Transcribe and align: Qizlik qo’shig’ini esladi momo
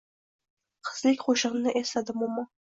Qizlik 0.89 1.23
qo’shig’ini 1.29 1.77
esladi 1.85 2.19
momo 2.21 2.51